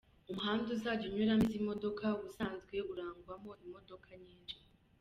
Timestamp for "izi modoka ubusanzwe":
1.47-2.75